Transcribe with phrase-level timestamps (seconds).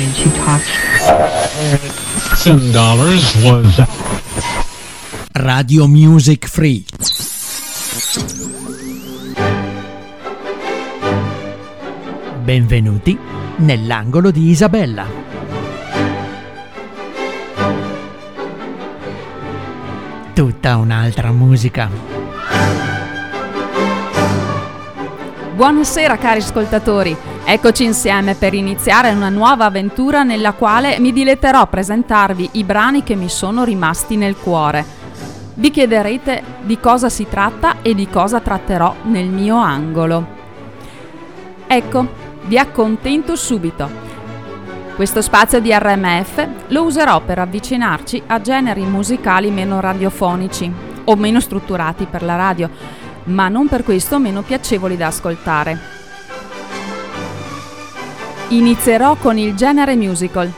[0.00, 0.62] wanted to talk.
[2.42, 3.82] Ten dollars was
[5.34, 6.84] Radio Music Free.
[12.42, 13.18] Benvenuti
[13.56, 15.06] nell'angolo di Isabella.
[20.32, 21.90] Tutta un'altra musica.
[25.54, 27.14] Buonasera cari ascoltatori,
[27.52, 33.02] eccoci insieme per iniziare una nuova avventura nella quale mi diletterò a presentarvi i brani
[33.02, 34.84] che mi sono rimasti nel cuore.
[35.54, 40.24] Vi chiederete di cosa si tratta e di cosa tratterò nel mio angolo.
[41.66, 42.06] Ecco,
[42.42, 43.90] vi accontento subito.
[44.94, 50.72] Questo spazio di RMF lo userò per avvicinarci a generi musicali meno radiofonici
[51.02, 52.70] o meno strutturati per la radio,
[53.24, 55.99] ma non per questo meno piacevoli da ascoltare.
[58.52, 60.52] Inizierò con il genere musical.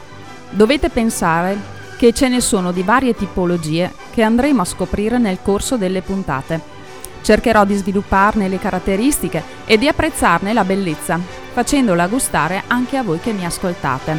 [0.48, 1.58] Dovete pensare
[1.98, 6.58] che ce ne sono di varie tipologie che andremo a scoprire nel corso delle puntate.
[7.20, 11.20] Cercherò di svilupparne le caratteristiche e di apprezzarne la bellezza,
[11.52, 14.18] facendola gustare anche a voi che mi ascoltate.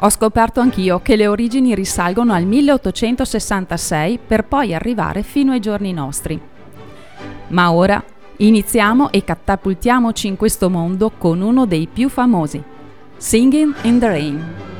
[0.00, 5.94] Ho scoperto anch'io che le origini risalgono al 1866 per poi arrivare fino ai giorni
[5.94, 6.38] nostri.
[7.48, 8.04] Ma ora
[8.40, 12.62] iniziamo e catapultiamoci in questo mondo con uno dei più famosi,
[13.16, 14.79] Singing in the Rain.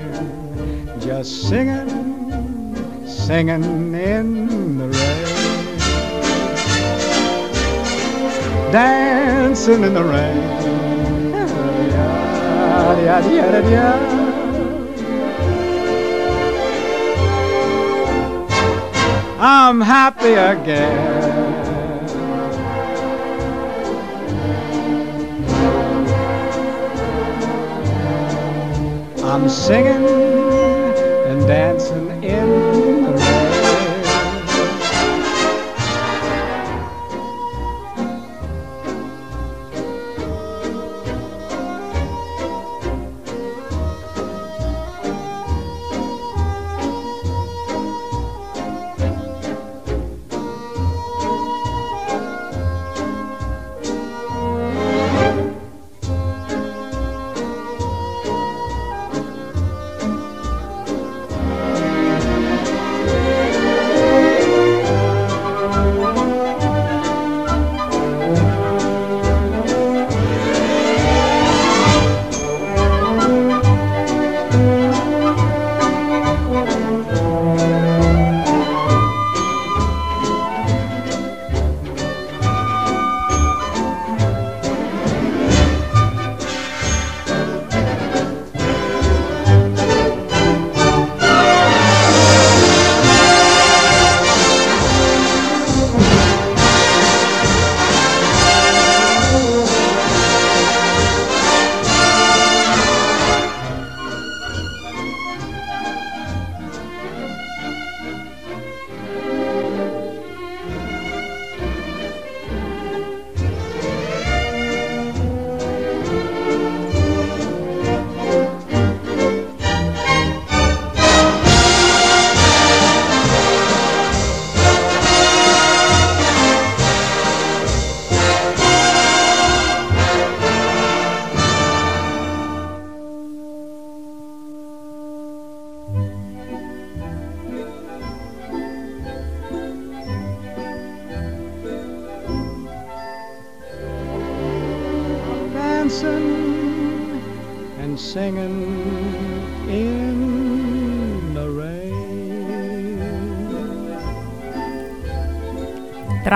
[1.23, 5.41] singing, singing in the rain.
[8.71, 10.61] Dancing in the rain.
[19.43, 21.51] I'm happy again.
[29.23, 30.50] I'm singing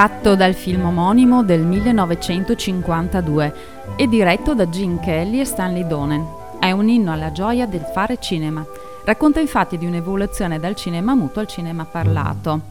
[0.06, 3.56] Tratto dal film omonimo del 1952
[3.96, 6.24] e diretto da Gene Kelly e Stanley Donen.
[6.60, 8.64] È un inno alla gioia del fare cinema.
[9.04, 12.62] Racconta infatti di un'evoluzione dal cinema muto al cinema parlato.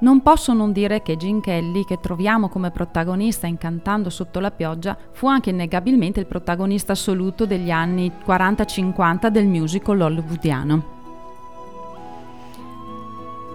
[0.00, 4.50] Non posso non dire che Gene Kelly, che troviamo come protagonista in Cantando sotto la
[4.50, 11.03] pioggia, fu anche innegabilmente il protagonista assoluto degli anni 40-50 del musical hollywoodiano.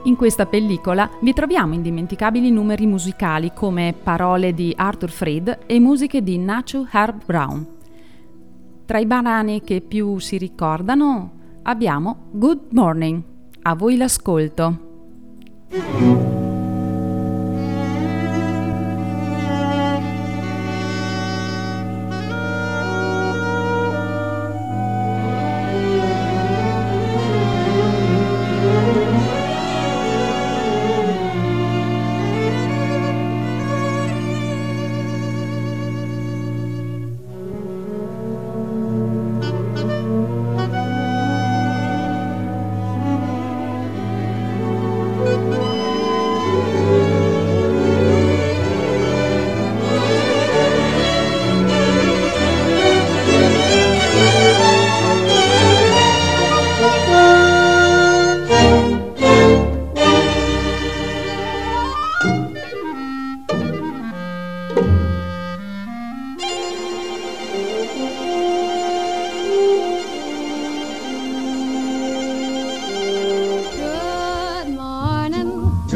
[0.03, 6.23] In questa pellicola vi troviamo indimenticabili numeri musicali come parole di Arthur Freed e musiche
[6.23, 7.67] di Nacho Herb Brown.
[8.85, 11.31] Tra i brani che più si ricordano
[11.63, 13.21] abbiamo Good Morning.
[13.63, 14.87] A voi l'ascolto.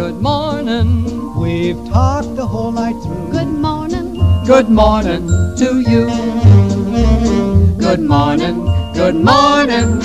[0.03, 1.33] Good morning.
[1.39, 3.31] We've talked the whole night through.
[3.31, 4.19] Good morning.
[4.45, 6.07] Good morning to you.
[7.77, 8.65] Good morning.
[8.93, 9.99] Good morning.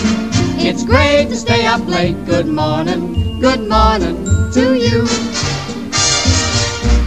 [0.69, 2.15] It's great to stay up late.
[2.27, 3.41] Good morning.
[3.41, 5.05] Good morning to you.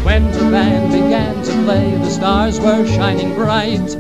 [0.04, 3.96] When the band began to play, the stars were shining bright.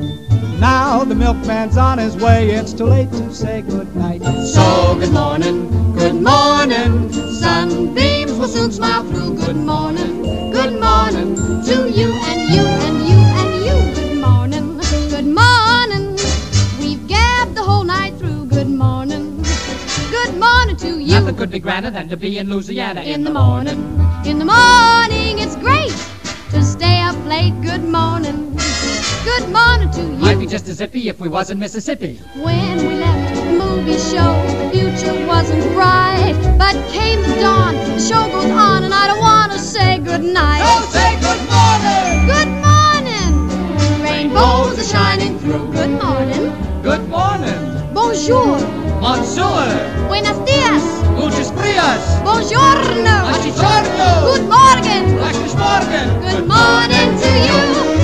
[0.59, 2.49] Now the milkman's on his way.
[2.49, 4.21] It's too late to say good night.
[4.47, 5.93] So good morning.
[5.93, 7.09] Good morning.
[7.13, 8.10] Sunbeams
[8.41, 9.35] will soon smile through.
[9.35, 10.23] Good morning.
[10.51, 13.93] Good morning to you and you and you and you.
[13.93, 14.77] Good morning.
[15.09, 16.17] Good morning.
[16.79, 18.47] We've gabbed the whole night through.
[18.47, 19.43] Good morning.
[20.09, 21.19] Good morning to you.
[21.19, 23.79] Nothing could be grander than to be in Louisiana in the morning.
[24.25, 25.95] In the morning, it's great
[26.49, 27.53] to stay up late.
[27.61, 28.57] Good morning.
[29.23, 30.17] Good morning to you.
[30.17, 32.19] Might be just as zippy if we was in Mississippi.
[32.37, 33.20] When we left
[33.81, 36.35] movie show, the future wasn't bright.
[36.57, 40.61] But came the dawn, the show goes on, and I don't want to say goodnight.
[40.91, 42.27] say good morning!
[42.27, 44.03] Good morning!
[44.03, 45.71] Rainbows are shining through.
[45.71, 46.53] Good morning.
[46.83, 47.61] Good morning!
[47.93, 48.59] Bonjour.
[49.01, 50.07] Monsieur!
[50.07, 50.83] Buenos dias.
[51.17, 52.03] Lucis Prias!
[52.23, 53.15] Buongiorno.
[53.29, 54.09] Buongiorno.
[54.29, 55.03] Good morning.
[56.21, 58.00] Good morning to you.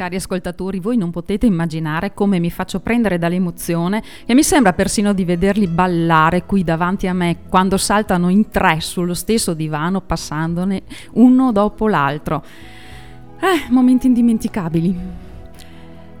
[0.00, 5.12] Cari ascoltatori, voi non potete immaginare come mi faccio prendere dall'emozione e mi sembra persino
[5.12, 10.84] di vederli ballare qui davanti a me quando saltano in tre sullo stesso divano passandone
[11.16, 12.42] uno dopo l'altro.
[13.40, 15.29] Eh, momenti indimenticabili.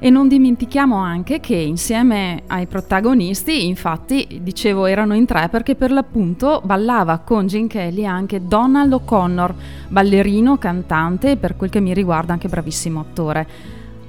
[0.02, 5.90] E non dimentichiamo anche che insieme ai protagonisti, infatti, dicevo erano in tre perché per
[5.90, 9.54] l'appunto ballava con Gene Kelly anche Donald O'Connor,
[9.88, 13.46] ballerino, cantante e per quel che mi riguarda anche bravissimo attore.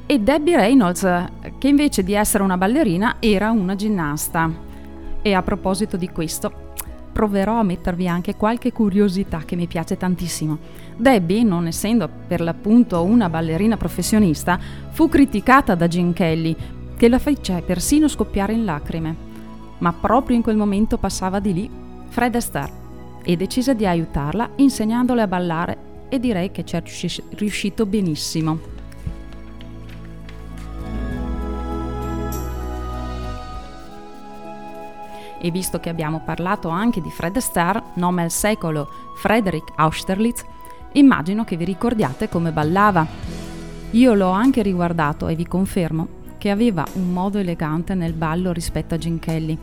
[0.05, 1.05] E Debbie Reynolds,
[1.57, 4.49] che invece di essere una ballerina era una ginnasta.
[5.21, 6.69] E a proposito di questo,
[7.11, 10.57] proverò a mettervi anche qualche curiosità che mi piace tantissimo.
[10.95, 14.59] Debbie, non essendo per l'appunto una ballerina professionista,
[14.91, 16.55] fu criticata da Gene Kelly,
[16.95, 19.15] che la fece persino scoppiare in lacrime.
[19.79, 21.69] Ma proprio in quel momento passava di lì
[22.09, 22.71] Fred Astaire
[23.23, 25.77] e decise di aiutarla insegnandole a ballare
[26.09, 26.83] e direi che ci è
[27.35, 28.59] riuscito benissimo.
[35.43, 40.45] E visto che abbiamo parlato anche di Fred Astaire, nome al secolo Frederick Austerlitz,
[40.93, 43.05] immagino che vi ricordiate come ballava.
[43.91, 48.95] Io l'ho anche riguardato e vi confermo che aveva un modo elegante nel ballo rispetto
[48.95, 49.57] a Gene Kelly.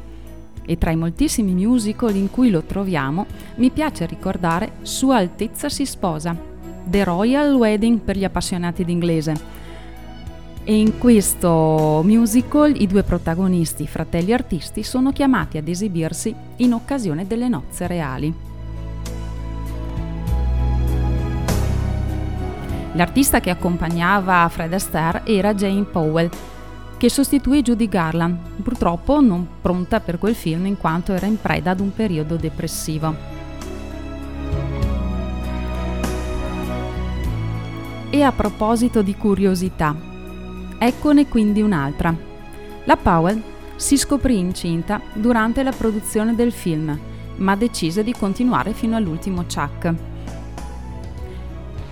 [0.65, 5.87] E tra i moltissimi musical in cui lo troviamo, mi piace ricordare Sua Altezza si
[5.87, 6.37] sposa,
[6.85, 9.57] The Royal Wedding per gli appassionati d'inglese,
[10.69, 17.27] e in questo musical i due protagonisti, fratelli artisti, sono chiamati ad esibirsi in occasione
[17.27, 18.31] delle nozze reali.
[22.99, 26.29] L'artista che accompagnava Fred Astaire era Jane Powell,
[26.97, 31.71] che sostituì Judy Garland, purtroppo non pronta per quel film in quanto era in preda
[31.71, 33.15] ad un periodo depressivo.
[38.11, 39.95] E a proposito di curiosità,
[40.77, 42.13] Eccone quindi un'altra.
[42.83, 43.41] La Powell
[43.77, 46.99] si scoprì incinta durante la produzione del film,
[47.37, 50.08] ma decise di continuare fino all'ultimo Chuck.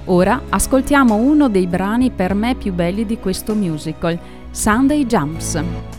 [0.08, 4.16] Ora ascoltiamo uno dei brani per me più belli di questo musical,
[4.52, 5.95] Sunday Jumps.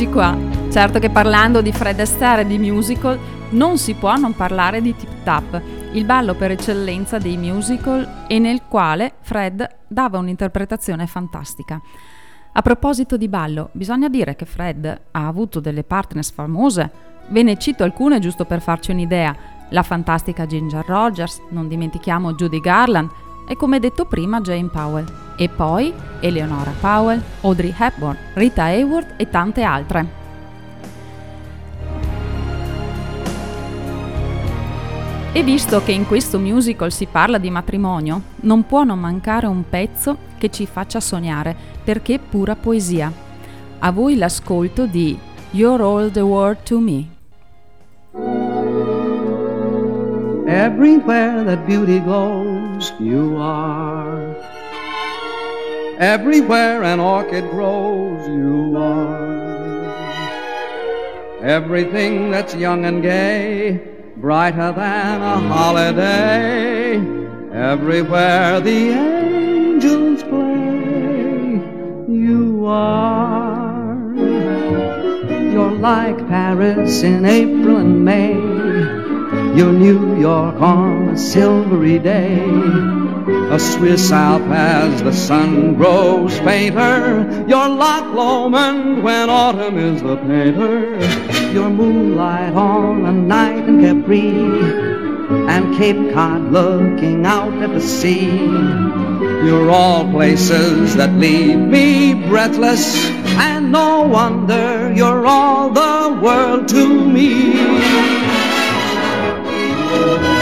[0.00, 0.34] Eccoci qua.
[0.70, 3.18] Certo che parlando di Fred Astaire e di musical
[3.50, 5.60] non si può non parlare di Tip Tap,
[5.92, 11.78] il ballo per eccellenza dei musical e nel quale Fred dava un'interpretazione fantastica.
[12.52, 16.90] A proposito di ballo, bisogna dire che Fred ha avuto delle partners famose.
[17.28, 19.36] Ve ne cito alcune giusto per farci un'idea.
[19.68, 23.10] La fantastica Ginger Rogers, non dimentichiamo Judy Garland
[23.50, 25.04] e come detto prima Jane Powell.
[25.34, 30.18] E poi Eleonora Powell, Audrey Hepburn, Rita Hayworth e tante altre.
[35.32, 39.64] E visto che in questo musical si parla di matrimonio, non può non mancare un
[39.68, 43.12] pezzo che ci faccia sognare, perché è pura poesia.
[43.80, 45.18] A voi l'ascolto di
[45.50, 48.49] You're All the World to Me.
[50.50, 54.34] Everywhere that beauty goes, you are.
[56.00, 59.84] Everywhere an orchid grows, you are.
[61.40, 63.80] Everything that's young and gay
[64.16, 66.96] brighter than a holiday.
[67.52, 71.62] Everywhere the angels play,
[72.12, 74.14] you are.
[75.52, 78.49] You're like Paris in April and May.
[79.54, 82.38] You're New York on a silvery day.
[83.50, 87.44] A Swiss Alp as the sun grows fainter.
[87.48, 90.98] Your Loch Lomond when autumn is the painter.
[91.52, 94.30] Your moonlight on a night in Capri.
[95.48, 98.30] And Cape Cod looking out at the sea.
[99.44, 103.04] You're all places that leave me breathless.
[103.36, 108.29] And no wonder you're all the world to me.
[110.00, 110.39] Thank you.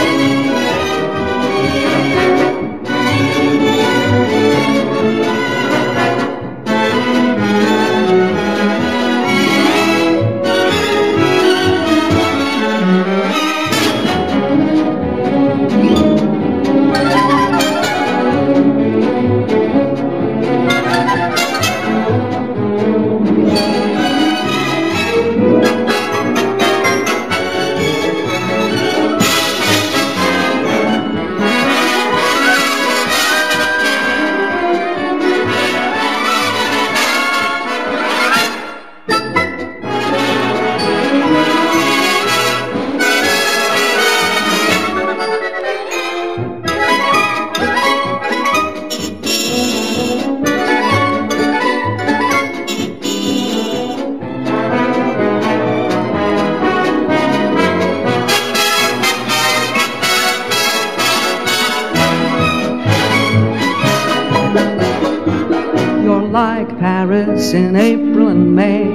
[67.59, 68.85] In April and May.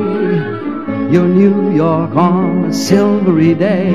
[1.12, 3.94] Your New York on a silvery day.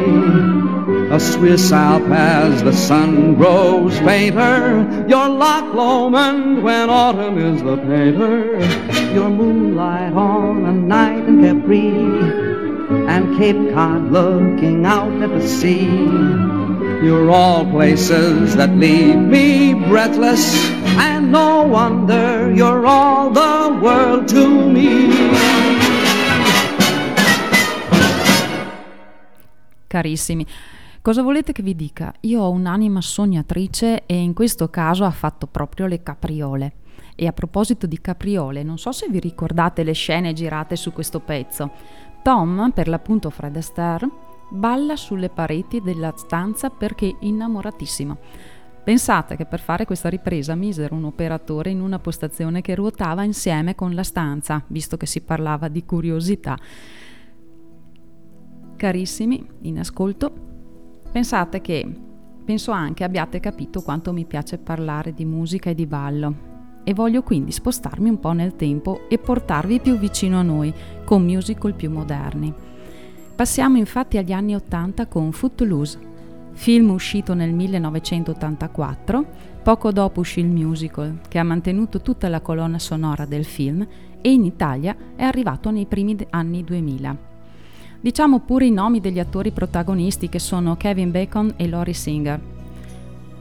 [1.12, 5.06] A Swiss Alp as the sun grows fainter.
[5.08, 8.60] Your Loch Lomond when autumn is the painter.
[9.14, 11.90] Your moonlight on a night in Capri.
[13.14, 15.86] And Cape Cod looking out at the sea.
[17.06, 24.48] You're all places that leave me breathless and no wonder you're all the world to
[24.48, 25.08] me.
[29.88, 30.46] Carissimi,
[31.02, 32.14] cosa volete che vi dica?
[32.22, 36.74] Io ho un'anima sognatrice e in questo caso ha fatto proprio le capriole.
[37.16, 41.20] E a proposito di capriole, non so se vi ricordate le scene girate su questo
[41.20, 41.72] pezzo.
[42.22, 44.08] Tom, per l'appunto Fred Astaire,
[44.50, 48.18] balla sulle pareti della stanza perché innamoratissimo.
[48.84, 53.76] Pensate che per fare questa ripresa misero un operatore in una postazione che ruotava insieme
[53.76, 56.58] con la stanza, visto che si parlava di curiosità.
[58.76, 60.34] Carissimi, in ascolto,
[61.12, 61.88] pensate che
[62.46, 66.48] penso anche abbiate capito quanto mi piace parlare di musica e di ballo
[66.84, 70.74] e voglio quindi spostarmi un po' nel tempo e portarvi più vicino a noi
[71.06, 72.52] con musical più moderni.
[73.36, 76.09] Passiamo infatti agli anni 80 con Footloose
[76.60, 79.26] film uscito nel 1984,
[79.64, 83.88] poco dopo uscì il musical, che ha mantenuto tutta la colonna sonora del film
[84.20, 87.18] e in Italia è arrivato nei primi anni 2000.
[88.02, 92.42] Diciamo pure i nomi degli attori protagonisti che sono Kevin Bacon e Lori Singer.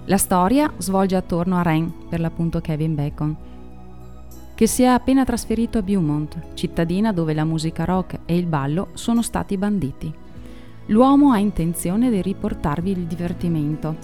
[0.04, 3.37] La storia svolge attorno a Ren, per l'appunto Kevin Bacon,
[4.54, 8.90] che si è appena trasferito a Beaumont, cittadina dove la musica rock e il ballo
[8.92, 10.26] sono stati banditi.
[10.90, 13.94] L'uomo ha intenzione di riportarvi il divertimento.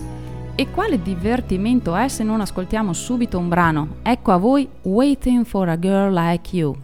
[0.54, 3.96] E quale divertimento è se non ascoltiamo subito un brano?
[4.02, 6.76] Ecco a voi Waiting for a Girl Like You.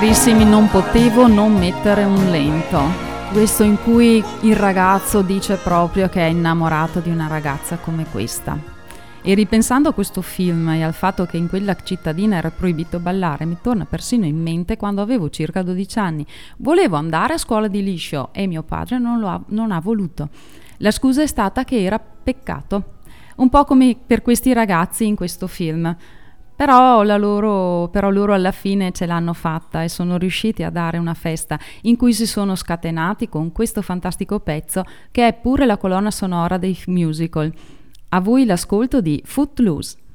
[0.00, 2.80] Carissimi, non potevo non mettere un lento.
[3.32, 8.56] Questo in cui il ragazzo dice proprio che è innamorato di una ragazza come questa.
[9.20, 13.44] E ripensando a questo film e al fatto che in quella cittadina era proibito ballare,
[13.44, 16.24] mi torna persino in mente quando avevo circa 12 anni.
[16.58, 20.28] Volevo andare a scuola di liscio e mio padre non, ha, non ha voluto.
[20.76, 22.98] La scusa è stata che era peccato.
[23.38, 25.96] Un po' come per questi ragazzi in questo film.
[26.58, 31.14] Però, loro, però loro alla fine ce l'hanno fatta e sono riusciti a dare una
[31.14, 36.10] festa in cui si sono scatenati con questo fantastico pezzo che è pure la colonna
[36.10, 37.52] sonora dei musical.
[38.08, 40.07] A voi l'ascolto di Footloose.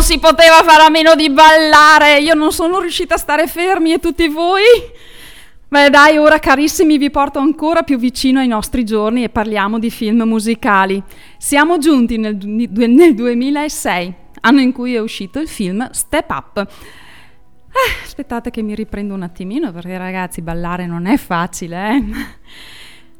[0.00, 2.20] Si poteva fare a meno di ballare.
[2.20, 4.62] Io non sono riuscita a stare fermi e tutti voi.
[5.68, 9.90] Beh dai, ora carissimi vi porto ancora più vicino ai nostri giorni e parliamo di
[9.90, 11.02] film musicali.
[11.36, 16.58] Siamo giunti nel, nel 2006, anno in cui è uscito il film Step Up.
[16.58, 22.04] Eh, aspettate che mi riprendo un attimino perché ragazzi ballare non è facile, eh.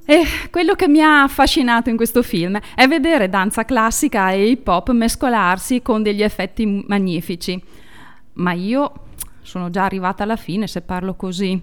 [0.08, 4.68] E quello che mi ha affascinato in questo film è vedere danza classica e hip
[4.68, 7.60] hop mescolarsi con degli effetti magnifici.
[8.34, 8.92] Ma io
[9.42, 11.60] sono già arrivata alla fine se parlo così.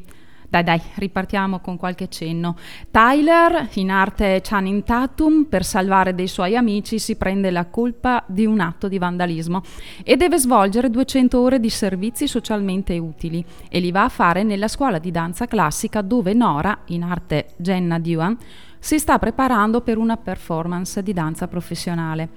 [0.54, 2.56] Dai dai, ripartiamo con qualche cenno.
[2.92, 8.46] Tyler, in arte Channing Tatum, per salvare dei suoi amici si prende la colpa di
[8.46, 9.64] un atto di vandalismo
[10.04, 14.68] e deve svolgere 200 ore di servizi socialmente utili e li va a fare nella
[14.68, 18.38] scuola di danza classica dove Nora, in arte Jenna Duan,
[18.78, 22.30] si sta preparando per una performance di danza professionale.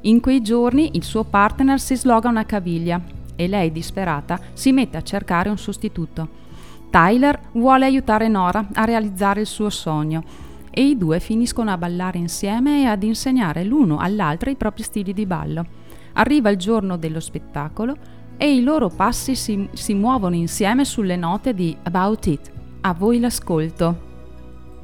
[0.00, 3.00] In quei giorni il suo partner si sloga una caviglia
[3.36, 6.48] e lei, disperata, si mette a cercare un sostituto.
[6.90, 10.22] Tyler vuole aiutare Nora a realizzare il suo sogno
[10.70, 15.12] e i due finiscono a ballare insieme e ad insegnare l'uno all'altro i propri stili
[15.12, 15.66] di ballo.
[16.14, 17.96] Arriva il giorno dello spettacolo
[18.36, 22.50] e i loro passi si, si muovono insieme sulle note di About It.
[22.82, 24.08] A voi l'ascolto.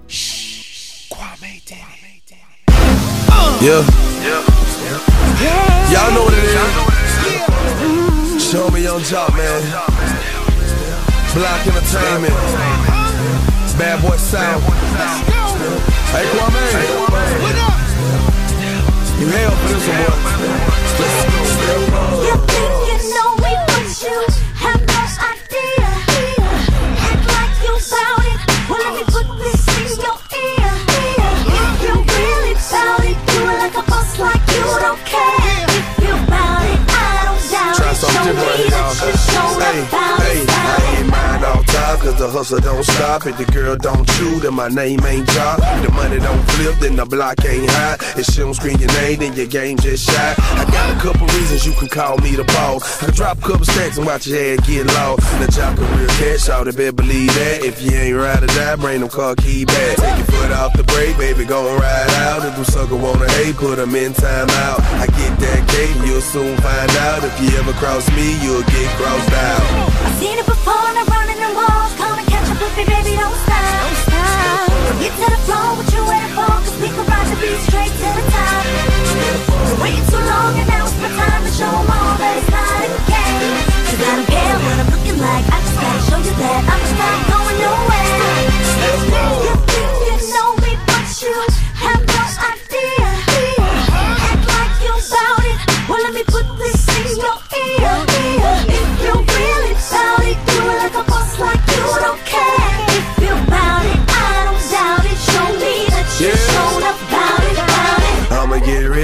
[0.06, 0.54] Shh,
[3.58, 3.80] Yeah.
[4.22, 4.42] Yeah.
[5.90, 6.44] Y'all know what it
[8.34, 8.44] is.
[8.44, 10.05] Show me your job, man.
[11.36, 12.32] Block Entertainment.
[13.76, 14.62] Bad Boy Sound.
[16.16, 16.64] Hey, Kwame.
[19.20, 20.24] You hell for this one, boy.
[22.24, 24.16] You think you know me, but you
[24.64, 24.96] have no
[25.28, 25.92] idea.
[27.04, 28.40] Act like you bout it.
[28.64, 30.72] Well, let me put this in your ear.
[31.52, 35.68] If you really bout it, do it like a boss, like you don't care.
[35.68, 38.00] If you bout it, I don't doubt it.
[38.00, 40.55] Show me that you showed up it
[41.94, 43.26] cause the hustle don't stop.
[43.26, 45.60] If the girl don't chew, then my name ain't job.
[45.82, 47.96] The money don't flip, then the block ain't high.
[48.18, 50.34] If she don't scream your name, then your game just shot.
[50.58, 53.02] I got a couple reasons you can call me the boss.
[53.02, 55.22] I drop a couple stacks and watch your head get lost.
[55.38, 57.62] The job can real cash out, better believe that.
[57.62, 59.96] If you ain't ride or die, bring them car key back.
[59.96, 62.44] Take your foot off the brake, baby, go and ride out.
[62.44, 64.80] If them sucker wanna hate, put them in time out.
[64.98, 67.22] I get that cake, you'll soon find out.
[67.22, 69.62] If you ever cross me, you'll get crossed out.
[70.06, 70.55] I've seen it before,
[71.66, 71.92] walls.
[71.98, 73.66] Come and catch up with me, baby, don't stop.
[73.82, 75.00] Don't stop.
[75.02, 76.54] Get to the floor, what you waiting for?
[76.62, 78.62] Cause we can ride the beat straight to the top.
[79.66, 82.50] You're waiting too long, and now it's my time to show them all that it's
[82.50, 83.54] not a game.
[83.90, 85.44] Cause I don't care what I'm looking like.
[85.50, 87.45] I just gotta show you that I'm just not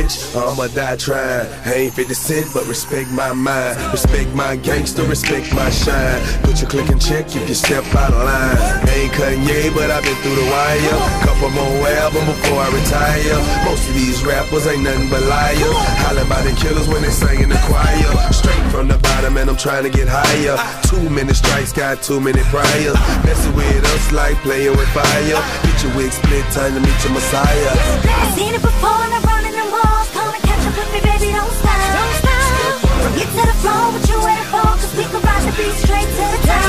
[0.02, 1.46] Rich, I'ma die trying.
[1.64, 3.78] I ain't 50 cent, but respect my mind.
[3.92, 6.18] Respect my gangster, respect my shine.
[6.42, 8.88] Put your click and check if you step out of line.
[8.90, 10.98] Ain't Kanye, but I've been through the wire.
[11.22, 13.38] Couple more albums before I retire.
[13.64, 15.62] Most of these rappers ain't nothing but liars.
[16.02, 18.10] Hollin' about the killers when they sing in the choir.
[18.32, 20.58] Straight from the bottom, and I'm trying to get higher.
[20.90, 22.98] Too many strikes, got too many priors.
[23.22, 25.38] Messing with us like playing with fire.
[25.62, 27.70] Get your wig split, time to meet your messiah.
[28.02, 30.08] I've seen it before and I'm running the walls.
[30.16, 31.76] Come and catch up with me, baby, don't stop.
[31.96, 33.16] Don't stop.
[33.18, 34.68] Get to the floor, what you waiting for?
[34.80, 36.64] Cause we can ride the beat straight to the top.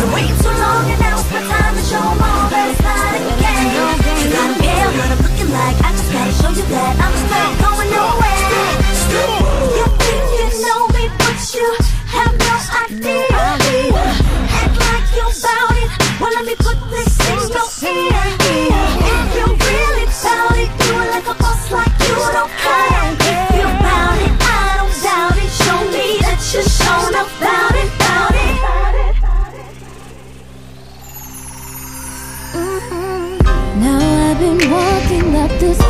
[0.00, 2.80] You're waiting too long, and now it's my time to show them all that it's
[2.80, 3.68] not a game.
[4.24, 5.76] Cause I don't care what I'm looking like.
[5.84, 7.67] I just gotta show you that I'm just not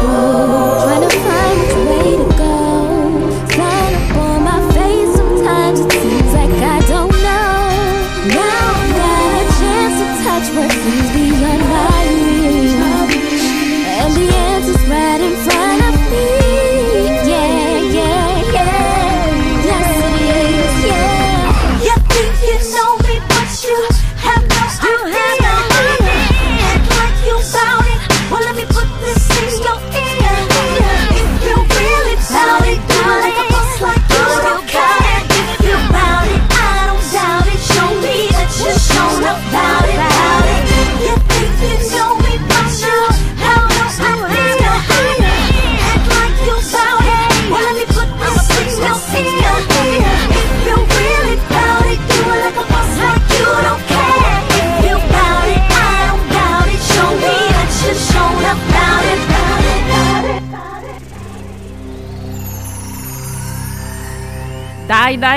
[0.01, 1.08] Oh,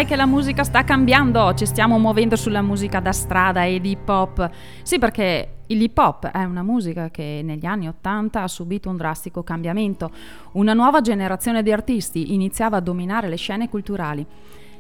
[0.02, 1.54] Dai, che la musica sta cambiando.
[1.54, 4.50] Ci stiamo muovendo sulla musica da strada e di hip hop.
[4.82, 9.44] Sì, perché l'hip hop è una musica che negli anni Ottanta ha subito un drastico
[9.44, 10.10] cambiamento.
[10.54, 14.26] Una nuova generazione di artisti iniziava a dominare le scene culturali.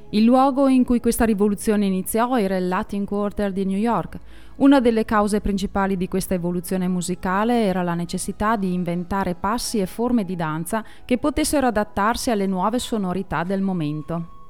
[0.10, 4.18] Il luogo in cui questa rivoluzione iniziò era il Latin Quarter di New York.
[4.56, 9.86] Una delle cause principali di questa evoluzione musicale era la necessità di inventare passi e
[9.86, 14.41] forme di danza che potessero adattarsi alle nuove sonorità del momento.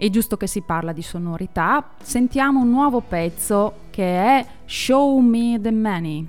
[0.00, 5.58] E giusto che si parla di sonorità, sentiamo un nuovo pezzo che è Show Me
[5.60, 6.28] the Money.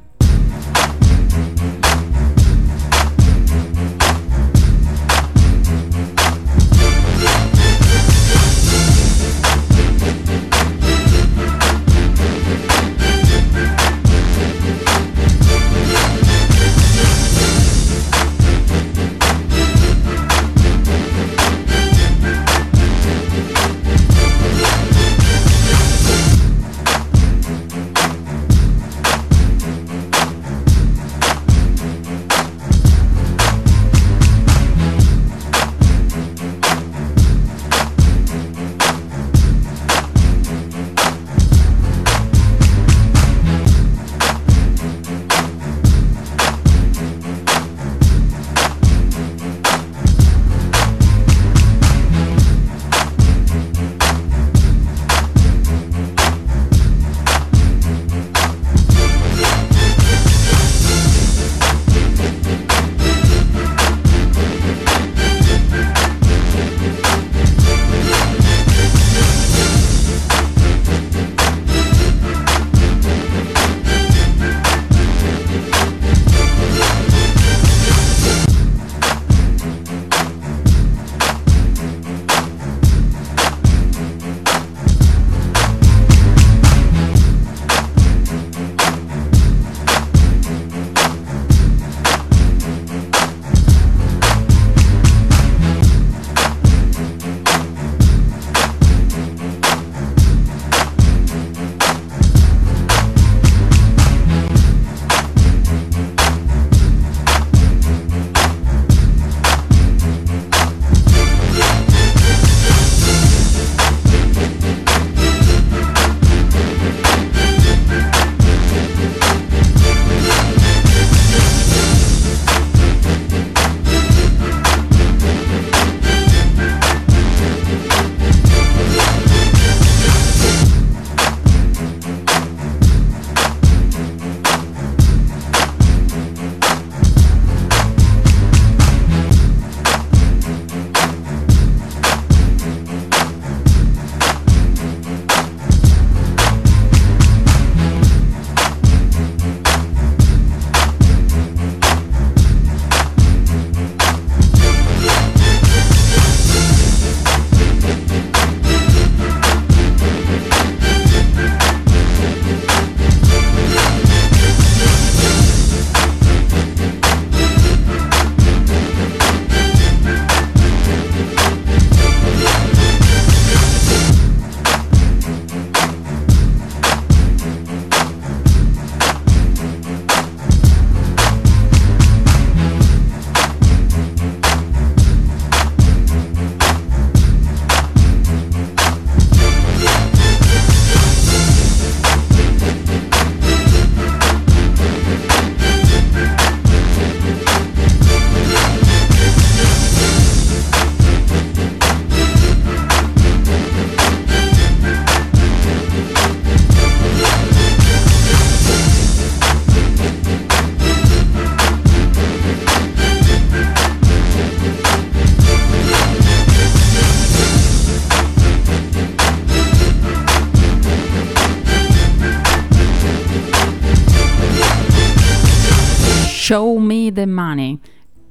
[227.20, 227.78] The Money.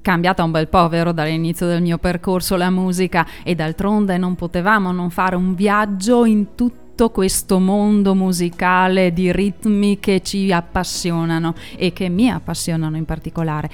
[0.01, 4.93] Cambiata un bel po', vero, dall'inizio del mio percorso la musica e d'altronde non potevamo
[4.93, 11.93] non fare un viaggio in tutto questo mondo musicale di ritmi che ci appassionano e
[11.93, 13.71] che mi appassionano in particolare.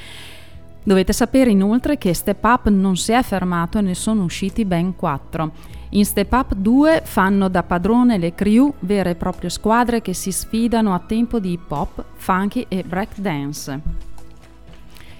[0.82, 4.96] Dovete sapere inoltre che Step Up non si è fermato e ne sono usciti ben
[4.96, 5.52] quattro.
[5.90, 10.32] In Step Up 2 fanno da padrone le crew, vere e proprie squadre che si
[10.32, 14.12] sfidano a tempo di hip hop, funky e break dance.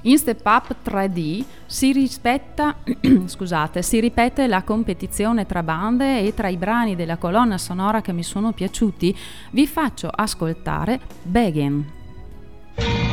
[0.06, 2.76] In Step Up 3D si, rispetta,
[3.24, 8.12] scusate, si ripete la competizione tra bande e tra i brani della colonna sonora che
[8.12, 9.16] mi sono piaciuti
[9.52, 13.03] vi faccio ascoltare Begin.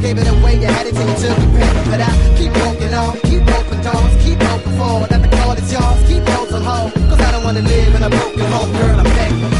[0.00, 1.86] Done gave it away, you had it till you took it back.
[1.86, 5.10] But I keep walking on, keep open doors, keep open forward.
[5.10, 6.90] That the call is yours, keep those on.
[6.92, 9.57] Cause I don't wanna live in a broken home, girl, I'm begging.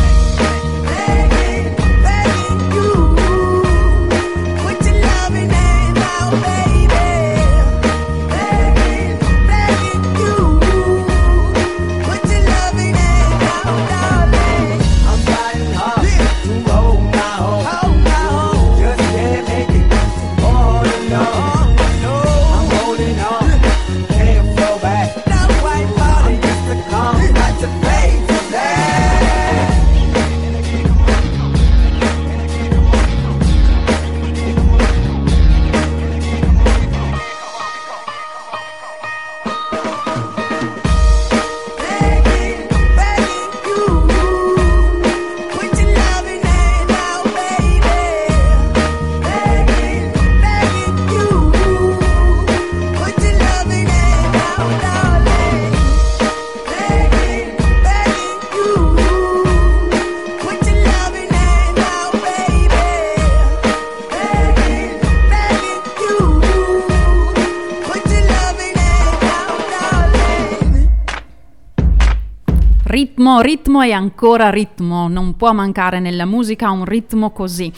[73.38, 77.72] Ritmo, ritmo e ancora ritmo, non può mancare nella musica un ritmo così.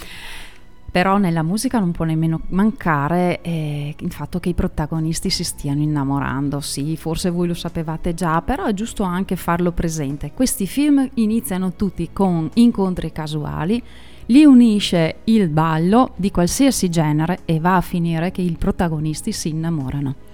[0.91, 5.83] Però nella musica non può nemmeno mancare eh, il fatto che i protagonisti si stiano
[5.83, 6.61] innamorando.
[6.61, 10.33] Sì, forse voi lo sapevate già, però è giusto anche farlo presente.
[10.33, 13.83] Questi film iniziano tutti con incontri casuali,
[14.27, 19.51] li unisce il ballo di qualsiasi genere e va a finire che i protagonisti si
[19.51, 20.30] innamorano.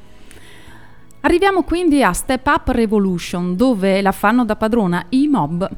[1.27, 5.68] Arriviamo quindi a Step Up Revolution, dove la fanno da padrona i mob.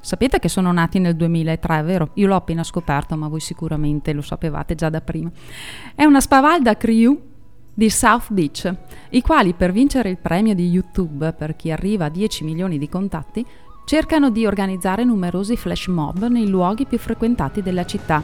[0.00, 2.10] Sapete che sono nati nel 2003, vero?
[2.14, 5.32] Io l'ho appena scoperto, ma voi sicuramente lo sapevate già da prima.
[5.96, 7.20] È una spavalda crew
[7.74, 8.72] di South Beach,
[9.10, 12.88] i quali per vincere il premio di YouTube per chi arriva a 10 milioni di
[12.88, 13.44] contatti,
[13.86, 18.22] cercano di organizzare numerosi flash mob nei luoghi più frequentati della città.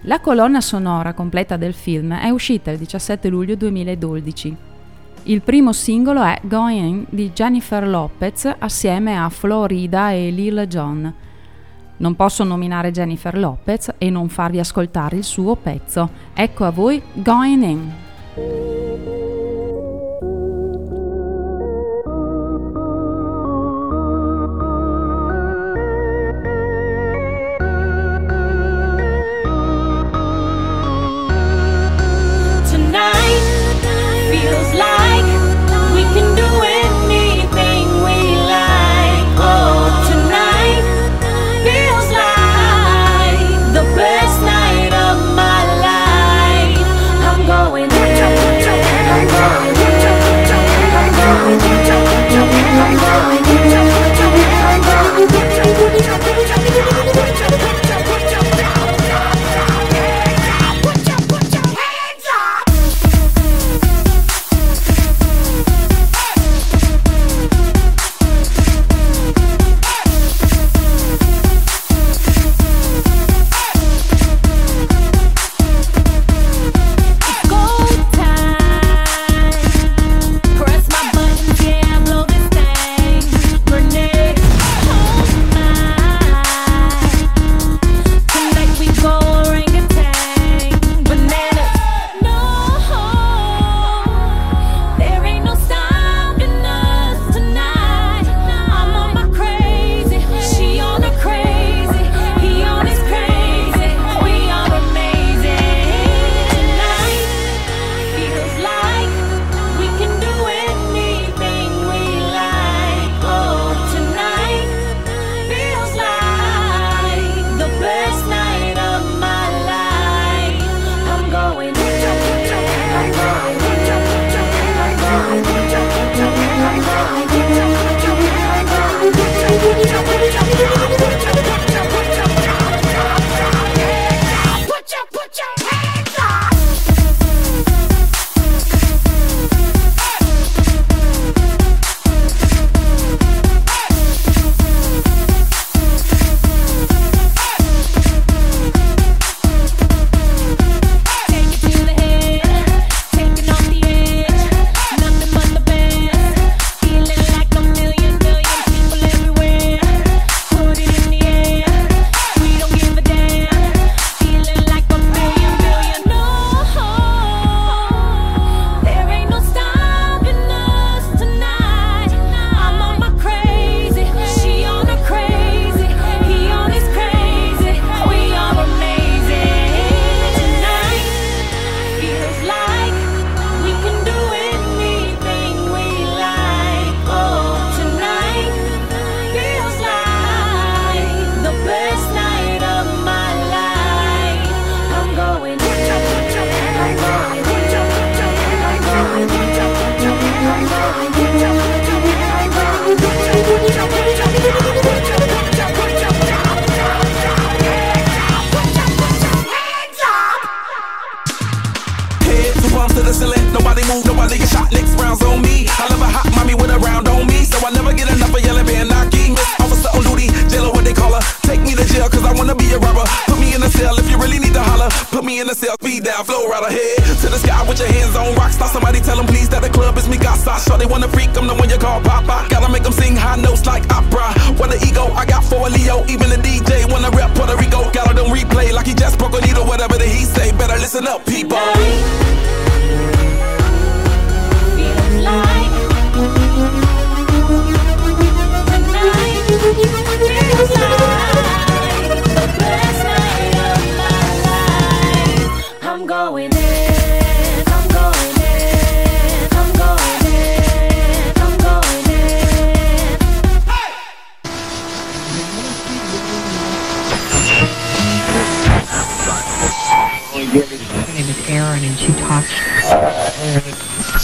[0.00, 4.74] La colonna sonora completa del film è uscita il 17 luglio 2012.
[5.28, 11.12] Il primo singolo è Going di Jennifer Lopez assieme a Florida e Lil Jon.
[11.96, 16.08] Non posso nominare Jennifer Lopez e non farvi ascoltare il suo pezzo.
[16.32, 19.25] Ecco a voi Going In.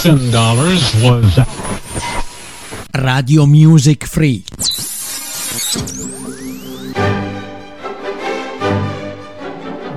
[0.04, 1.40] was...
[2.90, 4.42] Radio Music Free.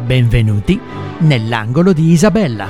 [0.05, 0.79] Benvenuti
[1.19, 2.67] nell'angolo di Isabella.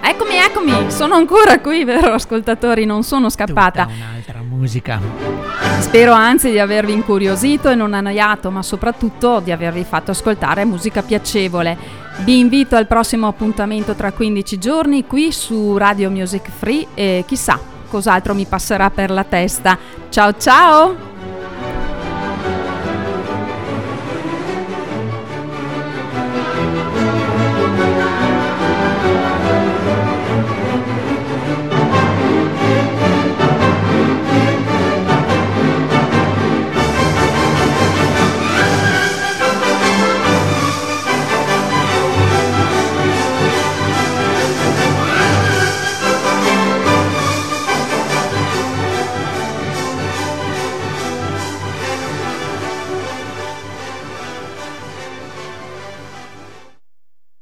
[0.00, 3.84] Eccomi, eccomi, sono ancora qui, vero ascoltatori, non sono scappata.
[3.84, 5.33] Tutta un'altra musica.
[5.80, 11.02] Spero anzi di avervi incuriosito e non annoiato, ma soprattutto di avervi fatto ascoltare musica
[11.02, 11.76] piacevole.
[12.24, 17.58] Vi invito al prossimo appuntamento tra 15 giorni qui su Radio Music Free e chissà
[17.88, 19.78] cos'altro mi passerà per la testa.
[20.08, 21.13] Ciao ciao!